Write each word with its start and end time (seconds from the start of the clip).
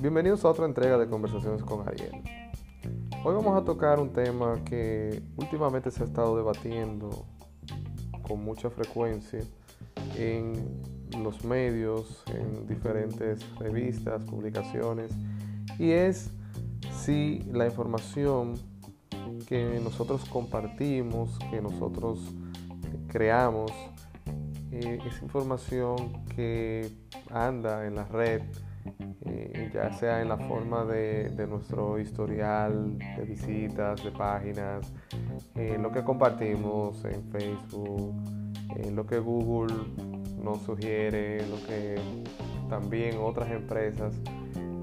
Bienvenidos 0.00 0.44
a 0.44 0.48
otra 0.48 0.66
entrega 0.66 0.98
de 0.98 1.06
Conversaciones 1.08 1.62
con 1.62 1.86
Ariel. 1.86 2.10
Hoy 3.22 3.34
vamos 3.36 3.56
a 3.56 3.64
tocar 3.64 4.00
un 4.00 4.12
tema 4.12 4.64
que 4.64 5.22
últimamente 5.36 5.92
se 5.92 6.02
ha 6.02 6.06
estado 6.06 6.36
debatiendo 6.36 7.24
con 8.22 8.44
mucha 8.44 8.68
frecuencia 8.68 9.44
en 10.16 10.82
los 11.22 11.44
medios, 11.44 12.24
en 12.26 12.66
diferentes 12.66 13.46
revistas, 13.60 14.24
publicaciones, 14.24 15.12
y 15.78 15.92
es 15.92 16.32
si 16.90 17.44
la 17.52 17.66
información 17.66 18.54
que 19.46 19.80
nosotros 19.82 20.24
compartimos, 20.24 21.38
que 21.50 21.62
nosotros 21.62 22.18
creamos, 23.06 23.70
eh, 24.72 24.98
es 25.06 25.22
información 25.22 26.24
que 26.34 26.90
anda 27.30 27.86
en 27.86 27.94
la 27.94 28.04
red, 28.04 28.40
eh, 29.26 29.70
ya 29.72 29.92
sea 29.92 30.22
en 30.22 30.30
la 30.30 30.38
forma 30.38 30.86
de, 30.86 31.46
nuestro 31.46 31.98
historial 31.98 32.98
de 32.98 33.24
visitas, 33.24 34.02
de 34.02 34.10
páginas, 34.12 34.90
en 35.54 35.82
lo 35.82 35.92
que 35.92 36.02
compartimos 36.02 37.04
en 37.04 37.22
Facebook, 37.30 38.14
en 38.76 38.96
lo 38.96 39.06
que 39.06 39.18
Google 39.18 39.74
nos 40.42 40.62
sugiere, 40.62 41.46
lo 41.48 41.56
que 41.66 41.96
también 42.70 43.18
otras 43.20 43.50
empresas 43.50 44.14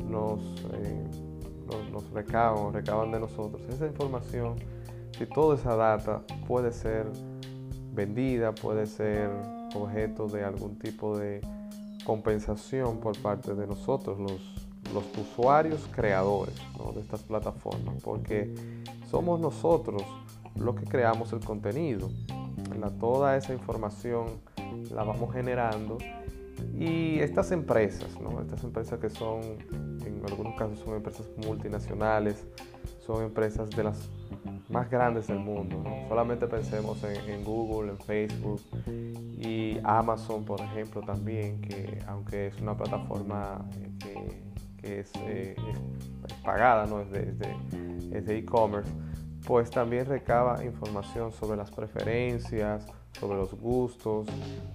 nos, 0.07 0.39
eh, 0.73 1.03
nos, 1.91 2.11
recaban, 2.11 2.73
recaban 2.73 3.11
de 3.11 3.21
nosotros. 3.21 3.59
Esa 3.69 3.87
información, 3.87 4.55
si 5.17 5.25
toda 5.25 5.55
esa 5.55 5.75
data 5.75 6.21
puede 6.47 6.71
ser 6.71 7.07
vendida, 7.91 8.53
puede 8.53 8.85
ser 8.85 9.29
objeto 9.75 10.27
de 10.27 10.43
algún 10.43 10.77
tipo 10.77 11.17
de 11.17 11.41
compensación 12.03 12.99
por 12.99 13.17
parte 13.19 13.53
de 13.53 13.67
nosotros, 13.67 14.19
los, 14.19 14.41
los 14.93 15.05
usuarios 15.17 15.87
creadores 15.95 16.55
de 16.93 17.01
estas 17.01 17.23
plataformas, 17.23 18.01
porque 18.03 18.53
somos 19.09 19.39
nosotros 19.39 20.03
los 20.55 20.75
que 20.75 20.85
creamos 20.85 21.33
el 21.33 21.39
contenido. 21.39 22.09
Toda 22.99 23.35
esa 23.35 23.53
información 23.53 24.27
la 24.93 25.03
vamos 25.03 25.33
generando 25.33 25.97
y 26.77 27.19
estas 27.19 27.51
empresas, 27.51 28.07
estas 28.41 28.63
empresas 28.63 28.99
que 28.99 29.09
son, 29.09 29.41
en 30.05 30.21
algunos 30.27 30.55
casos 30.57 30.79
son 30.79 30.95
empresas 30.95 31.25
multinacionales, 31.45 32.45
son 33.05 33.23
empresas 33.23 33.69
de 33.69 33.83
las 33.83 34.09
más 34.69 34.89
grandes 34.89 35.27
del 35.27 35.39
mundo. 35.39 35.83
Solamente 36.07 36.47
pensemos 36.47 37.03
en, 37.03 37.43
Google, 37.43 37.91
en 37.91 37.99
Facebook 37.99 38.61
y 39.39 39.77
Amazon, 39.83 40.45
por 40.45 40.61
ejemplo, 40.61 41.01
también, 41.01 41.59
que 41.61 41.99
aunque 42.07 42.47
es 42.47 42.61
una 42.61 42.77
plataforma 42.77 43.65
eh, 44.05 44.35
que, 44.81 44.99
eh, 45.01 45.55
es, 46.25 46.37
pagada, 46.43 46.85
¿no? 46.85 47.01
es 47.01 47.11
de 47.11 48.37
e-commerce, 48.37 48.91
pues 49.45 49.69
también 49.71 50.05
recaba 50.05 50.63
información 50.63 51.31
sobre 51.31 51.57
las 51.57 51.71
preferencias, 51.71 52.85
sobre 53.19 53.37
los 53.37 53.53
gustos 53.53 54.27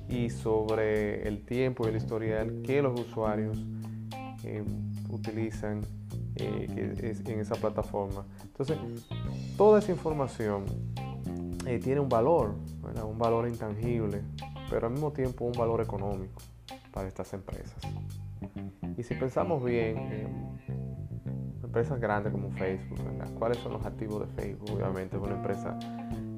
y 0.09 0.31
sobre 0.31 1.27
el 1.29 1.45
tiempo 1.45 1.87
y 1.87 1.91
el 1.91 1.97
historial 1.97 2.63
que 2.63 2.83
los 2.83 3.01
usuarios 3.01 3.59
eh, 4.45 4.65
utilizan 5.09 5.83
eh, 6.37 7.15
en 7.27 7.41
esa 7.41 7.55
plataforma. 7.55 8.25
Entonces, 8.43 8.77
toda 9.57 9.79
esa 9.79 9.93
información 9.93 10.65
eh, 11.67 11.79
tiene 11.79 12.01
un 12.01 12.09
valor, 12.09 12.55
un 13.05 13.19
valor 13.19 13.49
intangible, 13.49 14.23
pero 14.71 14.87
al 14.87 14.93
mismo 14.93 15.13
tiempo 15.13 15.45
un 15.45 15.53
valor 15.53 15.81
económico 15.81 16.41
para 16.93 17.09
estas 17.09 17.33
empresas. 17.33 17.77
Y 18.97 19.03
si 19.03 19.15
pensamos 19.15 19.65
bien, 19.65 20.49
empresas 21.75 21.99
grandes 21.99 22.33
como 22.33 22.53
Facebook, 22.53 23.01
¿cuáles 23.37 23.59
son 23.59 23.73
los 23.73 23.85
activos 23.85 24.29
de 24.29 24.43
Facebook? 24.43 24.71
Obviamente 24.77 25.17
es 25.17 25.23
una 25.23 25.35
empresa 25.35 25.77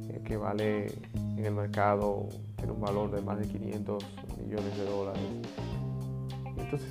eh, 0.09 0.22
que 0.25 0.38
vale 0.38 0.87
en 1.15 1.44
el 1.44 1.53
mercado, 1.53 2.26
tiene 2.56 2.72
un 2.72 2.81
valor 2.81 3.10
de 3.10 3.20
más 3.20 3.38
de 3.38 3.47
500 3.47 4.03
millones 4.43 4.78
de 4.78 4.84
dólares. 4.87 5.22
Entonces, 6.56 6.88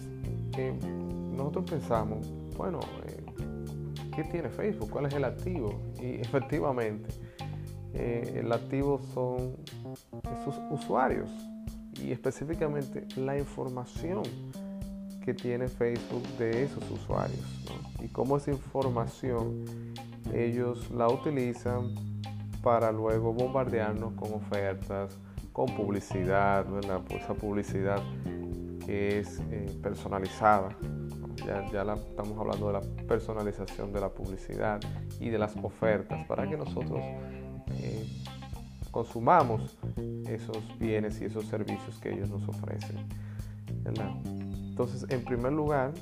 nosotros 1.35 1.66
pensamos, 1.72 2.31
bueno, 2.56 2.79
eh, 3.04 3.04
¿qué 4.16 4.24
tiene 4.24 4.50
Facebook? 4.50 4.90
¿Cuál 4.90 5.08
es 5.08 5.14
el 5.14 5.26
activo? 5.26 5.81
Y 6.02 6.16
efectivamente, 6.22 7.09
eh, 7.94 8.42
el 8.44 8.52
activo 8.52 9.02
son 9.14 9.56
sus 10.44 10.56
usuarios 10.72 11.30
y 12.02 12.12
específicamente 12.12 13.06
la 13.16 13.38
información 13.38 14.24
que 15.24 15.34
tiene 15.34 15.68
Facebook 15.68 16.24
de 16.38 16.66
esos 16.66 16.84
usuarios 16.92 17.66
y 18.03 18.08
cómo 18.09 18.38
esa 18.38 18.52
información 18.52 19.66
ellos 20.34 20.92
la 20.92 21.08
utilizan 21.08 21.96
para 22.62 22.92
luego 22.92 23.34
bombardearnos 23.34 24.14
con 24.14 24.34
ofertas, 24.34 25.18
con 25.53 25.68
publicidad, 25.68 26.66
¿verdad? 26.70 27.02
Pues 27.08 27.24
esa 27.24 27.34
publicidad 27.34 28.02
que 28.86 29.20
es 29.20 29.40
eh, 29.52 29.66
personalizada, 29.82 30.76
ya, 31.45 31.61
estamos 31.94 32.38
hablando 32.38 32.67
de 32.67 32.73
la 32.73 32.81
personalización 33.07 33.94
de 33.94 34.01
la 34.01 34.09
publicidad 34.09 34.79
y 35.19 35.29
de 35.29 35.38
las 35.38 35.56
ofertas 35.57 36.25
para 36.28 36.50
que 36.50 36.57
nosotros 36.57 37.01
eh, 37.79 38.06
consumamos 38.91 39.78
esos 40.28 40.57
bienes 40.79 41.22
y 41.22 41.25
esos 41.25 41.45
servicios 41.45 42.00
que 42.00 42.13
ellos 42.13 42.29
nos 42.29 42.47
ofrecen. 42.47 42.97
Entonces, 43.85 45.05
en 45.09 45.23
primer 45.23 45.53
lugar, 45.53 45.94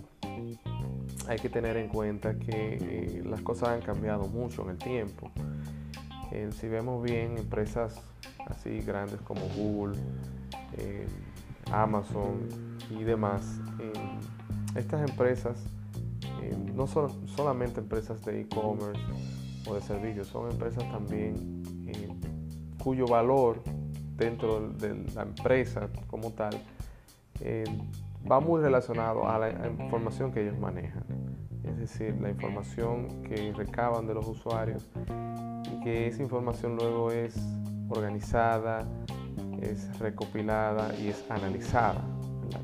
hay 1.28 1.38
que 1.40 1.50
tener 1.50 1.78
en 1.78 1.90
cuenta 1.90 2.38
que 2.38 2.78
eh, 2.80 3.24
las 3.26 3.42
cosas 3.42 3.70
han 3.70 3.82
cambiado 3.82 4.26
mucho 4.28 4.64
en 4.64 4.70
el 4.70 4.78
tiempo. 4.78 5.32
Eh, 6.32 6.50
si 6.52 6.68
vemos 6.68 7.04
bien, 7.04 7.38
empresas 7.38 8.02
así 8.48 8.80
grandes 8.80 9.20
como 9.22 9.42
Google, 9.56 9.98
Amazon 11.72 12.48
y 12.90 13.04
demás, 13.04 13.60
estas 14.76 15.10
empresas 15.10 15.58
eh, 16.42 16.56
no 16.74 16.88
son 16.88 17.28
solamente 17.28 17.80
empresas 17.80 18.24
de 18.26 18.42
e-commerce 18.42 19.02
o 19.68 19.76
de 19.76 19.82
servicios, 19.82 20.28
son 20.28 20.52
empresas 20.52 20.84
también 20.92 21.64
eh, 21.88 22.10
cuyo 22.84 23.06
valor 23.06 23.62
dentro 24.16 24.70
de 24.70 24.96
la 25.16 25.24
empresa 25.24 25.90
como 26.08 26.32
tal 26.32 26.54
eh, 27.42 27.64
va 28.30 28.40
muy 28.40 28.62
relacionado 28.62 29.28
a 29.28 29.40
la 29.40 29.68
información 29.68 30.32
que 30.32 30.42
ellos 30.42 30.58
manejan. 30.58 31.04
Es 31.64 31.78
decir, 31.78 32.20
la 32.22 32.30
información 32.30 33.24
que 33.24 33.54
recaban 33.54 34.06
de 34.06 34.14
los 34.14 34.28
usuarios 34.28 34.90
y 35.72 35.84
que 35.84 36.08
esa 36.08 36.22
información 36.22 36.76
luego 36.76 37.12
es 37.12 37.36
organizada, 37.90 38.86
es 39.62 39.98
recopilada 40.00 40.94
y 41.00 41.08
es 41.08 41.30
analizada. 41.30 42.02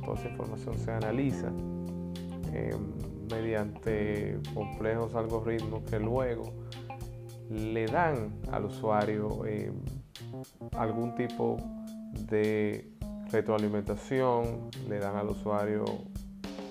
Toda 0.05 0.19
esa 0.19 0.29
información 0.29 0.77
se 0.77 0.91
analiza 0.91 1.51
eh, 2.53 2.75
mediante 3.31 4.39
complejos 4.53 5.15
algoritmos 5.15 5.83
que 5.83 5.99
luego 5.99 6.53
le 7.49 7.85
dan 7.87 8.31
al 8.51 8.65
usuario 8.65 9.45
eh, 9.45 9.71
algún 10.77 11.15
tipo 11.15 11.57
de 12.29 12.91
retroalimentación, 13.31 14.69
le 14.87 14.99
dan 14.99 15.15
al 15.15 15.29
usuario, 15.29 15.85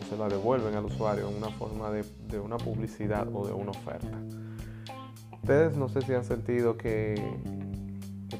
se 0.08 0.16
la 0.16 0.28
devuelven 0.28 0.74
al 0.74 0.84
usuario 0.84 1.28
en 1.28 1.36
una 1.36 1.50
forma 1.50 1.90
de, 1.90 2.04
una 2.40 2.56
publicidad 2.56 3.28
o 3.32 3.46
de 3.46 3.52
una 3.52 3.70
oferta. 3.70 4.18
Ustedes 5.32 5.76
no 5.76 5.88
sé 5.88 6.02
si 6.02 6.12
han 6.14 6.24
sentido 6.24 6.76
que, 6.76 7.14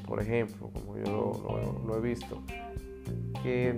por 0.05 0.21
ejemplo, 0.21 0.69
como 0.73 0.97
yo 0.97 1.81
lo, 1.85 1.97
he 1.97 2.01
visto, 2.01 2.43
que 3.41 3.73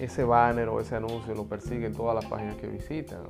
ese 0.00 0.24
banner 0.24 0.68
o 0.68 0.80
ese 0.80 0.96
anuncio 0.96 1.34
lo 1.34 1.46
persigue 1.46 1.86
en 1.86 1.94
todas 1.94 2.14
las 2.14 2.26
páginas 2.26 2.56
que 2.56 2.66
visitan. 2.66 3.20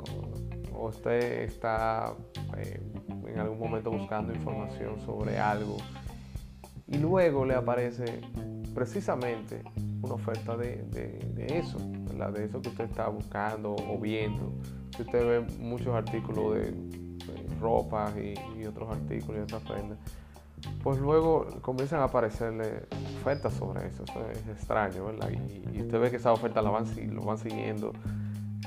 O, 0.73 0.87
usted 0.87 1.43
está 1.43 2.15
eh, 2.59 2.81
en 3.27 3.39
algún 3.39 3.59
momento 3.59 3.91
buscando 3.91 4.35
información 4.35 5.01
sobre 5.01 5.39
algo 5.39 5.77
y 6.87 6.99
luego 6.99 7.47
le 7.47 7.55
aparece 7.55 8.21
precisamente 8.75 9.63
una 10.03 10.15
oferta 10.15 10.57
de, 10.57 10.85
eso, 11.49 11.79
de 11.79 12.45
eso 12.45 12.61
que 12.61 12.69
usted 12.69 12.85
está 12.85 13.09
buscando 13.09 13.75
o 13.75 13.99
viendo. 13.99 14.53
Si 14.95 15.03
usted 15.03 15.27
ve 15.27 15.41
muchos 15.59 15.95
artículos 15.95 16.57
de, 16.57 16.75
ropa 17.61 18.13
y, 18.17 18.35
y, 18.61 18.67
otros 18.67 18.91
artículos 18.91 19.39
y 19.39 19.43
otras 19.43 19.63
prendas, 19.63 19.99
pues 20.83 20.99
luego 20.99 21.47
comienzan 21.63 22.01
a 22.01 22.05
aparecerle 22.05 22.87
ofertas 23.21 23.55
sobre 23.55 23.87
eso. 23.87 24.05
Eso 24.05 24.31
es 24.31 24.49
extraño, 24.49 25.07
¿verdad? 25.07 25.31
Y, 25.31 25.81
usted 25.81 26.01
ve 26.01 26.11
que 26.11 26.17
esa 26.17 26.33
oferta 26.33 26.63
la 26.63 26.71
van, 26.71 26.87
siguiendo 26.87 27.93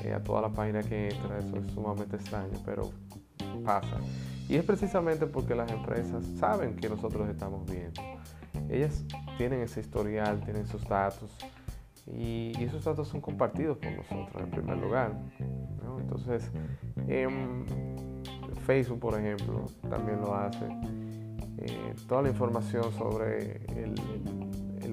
eh, 0.04 0.14
a 0.14 0.24
toda 0.24 0.42
la 0.42 0.50
página 0.50 0.82
que 0.84 1.10
entra. 1.10 1.40
Eso 1.40 1.58
es 1.58 1.72
sumamente 1.74 2.16
extraño, 2.16 2.54
pero 2.66 2.92
pasa. 3.64 3.98
Y 4.50 4.56
es 4.56 4.64
precisamente 4.64 5.28
porque 5.28 5.56
las 5.56 5.72
empresas 5.72 6.26
saben 6.40 6.76
que 6.76 6.90
nosotros 6.90 7.28
estamos 7.30 7.70
viendo. 7.70 8.02
Ellas 8.70 9.04
tienen 9.38 9.62
ese 9.62 9.82
historial, 9.82 10.40
tienen 10.42 10.64
esos 10.64 10.88
datos 10.88 11.36
y, 12.08 12.54
esos 12.64 12.84
datos 12.84 13.08
son 13.08 13.22
compartidos 13.22 13.78
por 13.78 13.92
nosotros 13.92 14.42
en 14.42 14.50
primer 14.50 14.78
lugar. 14.78 15.12
Entonces, 16.00 16.50
em, 17.08 17.66
Facebook, 18.66 19.00
por 19.00 19.20
ejemplo, 19.20 19.66
también 19.90 20.22
lo 20.22 20.34
hace. 20.34 20.66
Eh, 21.60 21.96
toda 22.08 22.22
la 22.22 22.30
información 22.30 22.92
sobre 22.94 23.62
el, 23.76 23.96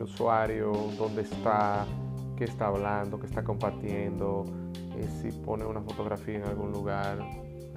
usuario, 0.03 0.73
dónde 0.99 1.23
está, 1.23 1.87
qué 2.37 2.45
está 2.45 2.67
hablando, 2.67 3.19
qué 3.19 3.27
está 3.27 3.43
compartiendo, 3.43 4.45
eh, 4.99 5.09
si 5.23 5.33
pone 5.33 5.65
una 5.65 5.81
fotografía 5.81 6.37
en 6.37 6.45
algún 6.45 6.73
lugar. 6.73 7.21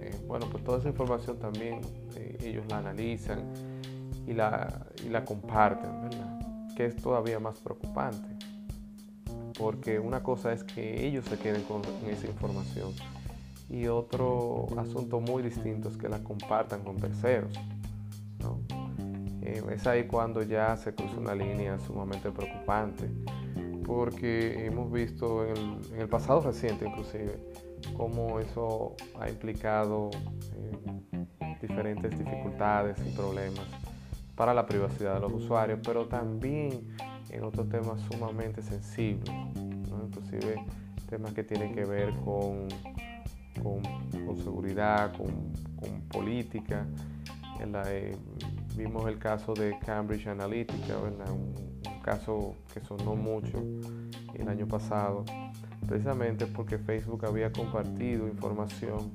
Eh, 0.01 0.11
bueno, 0.27 0.47
pues 0.51 0.61
toda 0.63 0.79
esa 0.79 0.89
información 0.89 1.39
también 1.39 1.79
ellos 2.43 2.65
la 2.67 2.79
analizan 2.79 3.45
y 4.25 4.33
la, 4.33 4.87
y 5.05 5.09
la 5.09 5.23
comparten, 5.23 6.01
¿verdad? 6.01 6.39
Que 6.75 6.87
es 6.87 6.97
todavía 6.97 7.39
más 7.39 7.59
preocupante. 7.59 8.27
Porque 9.57 9.97
una 9.99 10.21
cosa 10.21 10.51
es 10.51 10.65
que 10.65 11.07
ellos 11.07 11.23
se 11.25 11.37
queden 11.37 11.63
con 11.63 11.81
esa 12.09 12.27
información 12.27 12.91
y 13.69 13.87
otro 13.87 14.67
asunto 14.77 15.19
muy 15.19 15.43
distinto 15.43 15.89
es 15.89 15.97
que 15.97 16.09
la 16.09 16.19
compartan 16.23 16.83
con 16.83 16.97
terceros. 16.97 17.53
Eh, 19.47 19.63
es 19.71 19.87
ahí 19.87 20.03
cuando 20.03 20.43
ya 20.43 20.75
se 20.75 20.93
cruza 20.93 21.15
una 21.15 21.33
línea 21.33 21.79
sumamente 21.79 22.31
preocupante, 22.31 23.09
porque 23.85 24.65
hemos 24.65 24.91
visto 24.91 25.45
en 25.45 25.79
el, 25.97 26.09
pasado 26.09 26.41
reciente 26.41 26.85
inclusive 26.85 27.39
cómo 27.95 28.41
eso 28.41 28.97
ha 29.17 29.29
implicado 29.29 30.09
eh, 30.53 31.55
diferentes 31.61 32.19
dificultades 32.19 32.97
y 33.07 33.15
problemas 33.15 33.65
para 34.35 34.53
la 34.53 34.65
privacidad 34.65 35.13
de 35.13 35.21
los 35.21 35.31
usuarios, 35.31 35.79
pero 35.81 36.07
también 36.07 36.85
en 37.29 37.43
otros 37.45 37.69
temas 37.69 38.01
sumamente 38.11 38.61
sensibles, 38.61 39.33
inclusive 39.55 40.55
temas 41.09 41.31
que 41.31 41.45
tienen 41.45 41.73
que 41.73 41.85
ver 41.85 42.13
con 42.25 42.67
con, 43.63 44.37
seguridad, 44.37 45.13
con, 45.15 46.01
política. 46.09 46.85
Eh, 47.59 48.15
vimos 48.77 49.07
el 49.07 49.17
caso 49.17 49.53
de 49.53 49.77
Cambridge 49.79 50.27
Analytica, 50.27 50.97
Un, 50.99 51.67
caso 52.03 52.55
que 52.73 52.79
sonó 52.79 53.15
mucho 53.15 53.61
el 54.33 54.47
año 54.47 54.65
pasado, 54.65 55.25
precisamente 55.85 56.45
porque 56.45 56.77
Facebook 56.77 57.25
había 57.25 57.51
compartido 57.51 58.29
información 58.29 59.11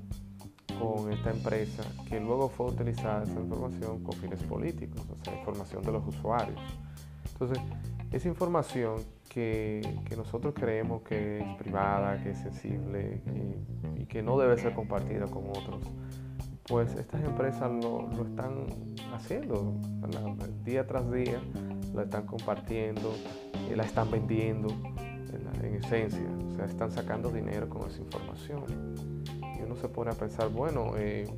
con 0.79 1.11
esta 1.11 1.31
empresa 1.31 1.85
que 2.07 2.21
luego 2.21 2.51
fue 2.51 2.67
utilizada 2.67 3.23
esa 3.23 3.41
información 3.41 4.03
con 4.03 4.13
fines 4.15 4.43
políticos, 4.43 5.07
o 5.09 5.25
sea, 5.25 5.39
información 5.39 5.83
de 5.83 5.93
los 5.93 6.07
usuarios. 6.07 6.61
Entonces, 7.33 7.59
esa 8.11 8.29
información 8.29 8.97
que, 9.31 9.81
nosotros 10.15 10.53
creemos 10.55 11.01
que 11.03 11.41
es 11.41 11.57
privada, 11.57 12.23
que 12.23 12.31
es 12.31 12.39
sensible 12.39 13.23
y, 13.97 14.05
que 14.05 14.23
no 14.23 14.39
debe 14.39 14.59
ser 14.59 14.75
compartida 14.75 15.27
con 15.27 15.49
otros, 15.49 15.81
pues 16.73 16.95
estas 16.95 17.23
empresas 17.23 17.71
lo, 17.71 18.09
están 18.27 18.65
haciendo 19.13 19.75
día 20.65 20.87
tras 20.87 21.13
día, 21.13 21.39
la 21.95 22.05
están 22.05 22.25
compartiendo, 22.25 23.13
y 23.71 23.75
la 23.75 23.83
están 23.83 24.11
vendiendo 24.11 24.69
en, 25.63 25.75
esencia, 25.75 26.27
o 26.51 26.57
sea, 26.57 26.65
están 26.65 26.91
sacando 26.91 27.29
dinero 27.29 27.69
con 27.69 27.91
esa 27.91 28.01
información. 28.01 28.65
Y 29.43 29.63
uno 29.63 29.77
se 29.77 29.87
pone 29.89 30.13
a 30.13 30.15
pensar, 30.15 30.49
bueno, 30.49 30.93
eh, 30.97 31.29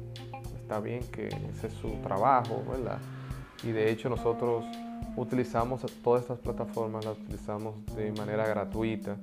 está 0.54 0.78
bien 0.78 1.02
que 1.10 1.26
ese 1.26 1.66
es 1.66 1.72
su 1.72 1.90
trabajo, 1.94 2.62
¿verdad? 2.70 2.98
Y 3.64 3.72
de 3.72 3.90
hecho 3.90 4.08
nosotros 4.08 4.64
utilizamos 5.16 5.84
todas 6.04 6.22
estas 6.22 6.38
plataformas, 6.38 7.04
las 7.04 7.18
utilizamos 7.18 7.74
de 7.96 8.12
manera 8.12 8.46
gratuita, 8.46 9.16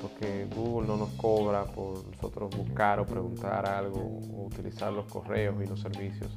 porque 0.00 0.46
Google 0.54 0.88
no 0.88 0.96
nos 0.96 1.10
cobra 1.10 1.64
por 1.64 2.04
nosotros 2.06 2.50
buscar 2.56 3.00
o 3.00 3.06
preguntar 3.06 3.68
algo 3.68 4.00
o 4.34 4.46
utilizar 4.46 4.92
los 4.92 5.06
correos 5.06 5.56
y 5.62 5.66
los 5.66 5.80
servicios 5.80 6.30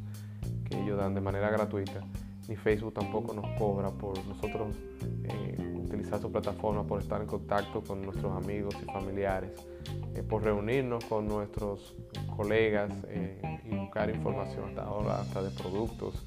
que 0.65 0.81
ellos 0.81 0.97
dan 0.97 1.13
de 1.13 1.21
manera 1.21 1.49
gratuita, 1.49 2.01
ni 2.47 2.55
Facebook 2.55 2.93
tampoco 2.93 3.33
nos 3.33 3.47
cobra 3.57 3.89
por 3.89 4.23
nosotros 4.25 4.75
eh, 5.23 5.81
utilizar 5.83 6.19
su 6.19 6.31
plataforma, 6.31 6.85
por 6.85 7.01
estar 7.01 7.21
en 7.21 7.27
contacto 7.27 7.81
con 7.81 8.01
nuestros 8.01 8.35
amigos 8.35 8.75
y 8.81 8.85
familiares, 8.85 9.51
eh, 10.15 10.23
por 10.23 10.43
reunirnos 10.43 11.05
con 11.05 11.27
nuestros 11.27 11.95
colegas 12.35 12.91
eh, 13.07 13.61
y 13.65 13.75
buscar 13.75 14.09
información 14.09 14.69
hasta 14.69 14.83
ahora, 14.83 15.21
hasta 15.21 15.41
de 15.41 15.51
productos. 15.51 16.25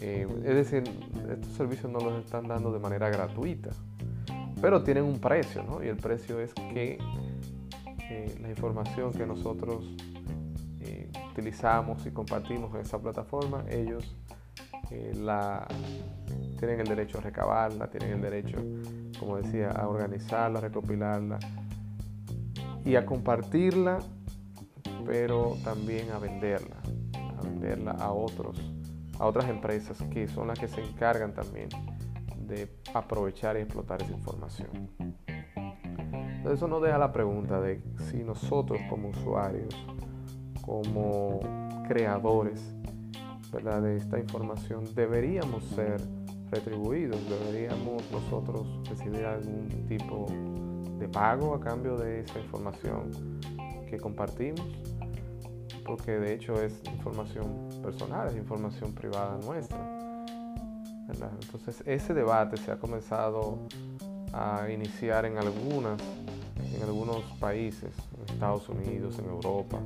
Es 0.00 0.54
decir, 0.54 0.84
estos 1.30 1.52
servicios 1.54 1.90
no 1.90 1.98
los 1.98 2.24
están 2.24 2.46
dando 2.46 2.72
de 2.72 2.78
manera 2.78 3.08
gratuita, 3.08 3.70
pero 4.64 4.82
tienen 4.82 5.04
un 5.04 5.18
precio, 5.18 5.62
¿no? 5.62 5.84
Y 5.84 5.88
el 5.88 5.98
precio 5.98 6.40
es 6.40 6.54
que 6.54 6.96
eh, 8.08 8.38
la 8.40 8.48
información 8.48 9.12
que 9.12 9.26
nosotros 9.26 9.94
eh, 10.80 11.12
utilizamos 11.32 12.06
y 12.06 12.10
compartimos 12.12 12.74
en 12.74 12.80
esa 12.80 12.98
plataforma, 12.98 13.62
ellos 13.68 14.16
la 15.16 15.68
tienen 16.58 16.80
el 16.80 16.86
derecho 16.86 17.18
a 17.18 17.20
recabarla, 17.20 17.90
tienen 17.90 18.12
el 18.12 18.22
derecho, 18.22 18.56
como 19.18 19.36
decía, 19.36 19.68
a 19.68 19.86
organizarla, 19.86 20.60
a 20.60 20.62
recopilarla 20.62 21.38
y 22.86 22.96
a 22.96 23.04
compartirla, 23.04 23.98
pero 25.04 25.58
también 25.62 26.10
a 26.10 26.18
venderla, 26.18 26.76
a 27.38 27.42
venderla 27.42 27.90
a 27.90 28.12
otros 28.12 28.58
a 29.18 29.26
otras 29.26 29.48
empresas 29.48 30.02
que 30.10 30.26
son 30.26 30.48
las 30.48 30.58
que 30.58 30.68
se 30.68 30.80
encargan 30.82 31.34
también 31.34 31.68
de 32.46 32.68
aprovechar 32.92 33.56
y 33.56 33.60
explotar 33.60 34.02
esa 34.02 34.12
información. 34.12 34.90
Entonces 34.98 36.58
eso 36.58 36.68
nos 36.68 36.82
deja 36.82 36.98
la 36.98 37.12
pregunta 37.12 37.60
de 37.60 37.82
si 38.10 38.22
nosotros 38.22 38.80
como 38.88 39.08
usuarios, 39.08 39.74
como 40.62 41.40
creadores 41.88 42.74
de 43.52 43.96
esta 43.96 44.18
información, 44.18 44.84
deberíamos 44.94 45.62
ser 45.64 46.00
retribuidos, 46.50 47.20
deberíamos 47.28 48.02
nosotros 48.10 48.66
recibir 48.88 49.24
algún 49.24 49.68
tipo 49.86 50.26
de 50.98 51.08
pago 51.08 51.54
a 51.54 51.60
cambio 51.60 51.96
de 51.96 52.20
esa 52.20 52.40
información 52.40 53.10
que 53.88 53.96
compartimos 53.96 54.66
porque 55.84 56.12
de 56.12 56.34
hecho 56.34 56.60
es 56.60 56.80
información 56.86 57.68
personal, 57.82 58.28
es 58.28 58.36
información 58.36 58.92
privada 58.92 59.38
nuestra. 59.44 59.93
Entonces 61.08 61.82
ese 61.86 62.14
debate 62.14 62.56
se 62.56 62.72
ha 62.72 62.76
comenzado 62.76 63.58
a 64.32 64.68
iniciar 64.70 65.26
en 65.26 65.38
algunas, 65.38 66.00
en 66.74 66.82
algunos 66.82 67.22
países, 67.38 67.92
en 68.18 68.34
Estados 68.34 68.68
Unidos, 68.68 69.18
en 69.18 69.26
Europa, 69.26 69.78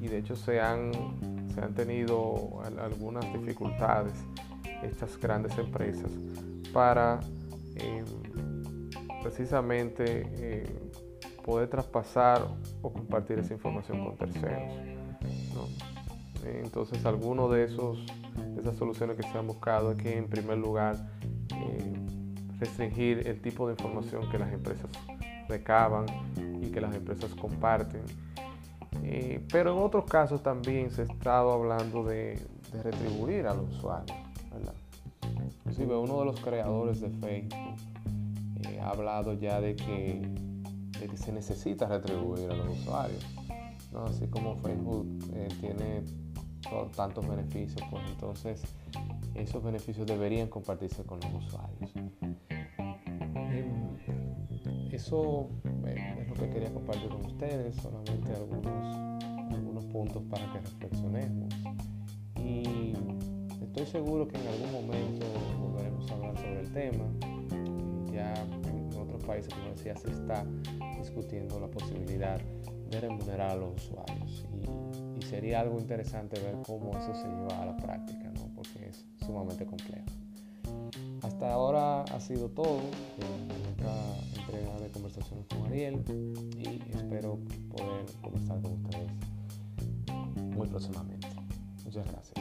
y, 0.00 0.08
de 0.08 0.18
hecho 0.18 0.34
se 0.34 0.60
han, 0.60 0.92
se 1.54 1.60
han 1.60 1.74
tenido 1.74 2.60
algunas 2.80 3.24
dificultades 3.32 4.12
estas 4.82 5.16
grandes 5.18 5.56
empresas 5.56 6.10
para 6.72 7.20
eh, 7.76 8.04
precisamente 9.22 10.26
eh, 10.34 10.90
poder 11.44 11.68
traspasar 11.68 12.46
o 12.82 12.92
compartir 12.92 13.38
esa 13.38 13.54
información 13.54 14.04
con 14.04 14.16
terceros. 14.16 14.72
Entonces, 16.44 17.04
alguno 17.06 17.48
de 17.48 17.64
esos 17.64 18.04
esas 18.58 18.76
soluciones 18.76 19.16
que 19.16 19.22
se 19.22 19.38
han 19.38 19.46
buscado 19.46 19.96
que 19.96 20.16
en 20.16 20.28
primer 20.28 20.58
lugar 20.58 21.10
eh, 21.50 21.94
restringir 22.58 23.26
el 23.26 23.40
tipo 23.40 23.66
de 23.66 23.74
información 23.74 24.30
que 24.30 24.38
las 24.38 24.52
empresas 24.52 24.90
recaban 25.48 26.06
y 26.60 26.70
que 26.70 26.80
las 26.80 26.94
empresas 26.94 27.34
comparten. 27.34 28.02
Eh, 29.02 29.44
pero 29.50 29.72
en 29.72 29.78
otros 29.82 30.04
casos 30.04 30.42
también 30.42 30.90
se 30.90 31.02
ha 31.02 31.04
estado 31.04 31.52
hablando 31.52 32.04
de, 32.04 32.40
retribuir 32.82 33.46
a 33.46 33.54
los 33.54 33.70
usuarios. 33.76 34.16
Inclusive 35.56 35.94
uno 35.96 36.20
de 36.20 36.24
los 36.24 36.40
creadores 36.40 37.00
de 37.00 37.10
Facebook 37.10 37.76
eh, 38.64 38.80
ha 38.80 38.90
hablado 38.90 39.34
ya 39.34 39.60
de 39.60 39.76
que 39.76 40.42
que 41.08 41.16
se 41.16 41.32
necesita 41.32 41.86
retribuir 41.86 42.50
a 42.50 42.54
los 42.54 42.78
usuarios. 42.78 43.24
¿no? 43.92 44.04
Así 44.04 44.26
como 44.28 44.56
Facebook 44.56 45.06
eh, 45.34 45.48
tiene 45.60 46.02
tantos 46.94 47.26
beneficios, 47.26 47.82
pues 47.90 48.02
entonces 48.08 48.62
esos 49.34 49.62
beneficios 49.62 50.06
deberían 50.06 50.48
compartirse 50.48 51.04
con 51.04 51.20
los 51.20 51.44
usuarios. 51.46 51.92
Em, 53.34 53.96
eso 54.92 55.48
eh, 55.86 56.16
es 56.20 56.28
lo 56.28 56.34
que 56.34 56.50
quería 56.50 56.72
compartir 56.72 57.08
con 57.08 57.24
ustedes, 57.26 57.76
solamente 57.76 58.32
algunos, 58.32 58.96
algunos 59.52 59.84
puntos 59.86 60.22
para 60.30 60.52
que 60.52 60.60
reflexionemos. 60.60 61.54
Y 62.36 62.94
estoy 63.62 63.86
seguro 63.86 64.28
que 64.28 64.38
en 64.38 64.46
algún 64.48 64.72
momento 64.72 65.26
volveremos 65.60 66.10
a 66.10 66.14
hablar 66.14 66.36
sobre 66.36 66.60
el 66.60 66.72
tema. 66.72 67.04
Ya 68.12 68.34
países, 69.22 69.54
como 69.54 69.70
decía, 69.70 69.96
se 69.96 70.10
está 70.10 70.44
discutiendo 70.98 71.58
la 71.60 71.68
posibilidad 71.68 72.40
de 72.90 73.00
remunerar 73.00 73.50
a 73.50 73.56
los 73.56 73.74
usuarios. 73.76 74.46
Sería 75.32 75.60
algo 75.60 75.80
interesante 75.80 76.38
ver 76.40 76.56
cómo 76.66 76.90
eso 76.90 77.14
se 77.14 77.26
lleva 77.26 77.62
a 77.62 77.64
la 77.64 77.74
práctica, 77.78 78.30
¿no? 78.34 78.50
porque 78.54 78.90
es 78.90 79.02
sumamente 79.24 79.64
complejo. 79.64 80.04
hasta 81.22 81.50
ahora 81.50 82.02
ha 82.02 82.20
sido 82.20 82.50
todo 82.50 82.80
en 83.18 83.50
esta 83.70 83.94
entrega 84.38 84.78
de 84.78 84.90
conversaciones 84.90 85.46
con 85.46 85.64
Ariel 85.64 86.04
y 86.58 86.82
espero 86.94 87.38
poder 87.70 88.04
conversar 88.20 88.60
con 88.60 88.72
ustedes 88.72 89.10
muy 90.54 90.68
próximamente. 90.68 91.28
Muchas 91.82 92.06
gracias. 92.12 92.38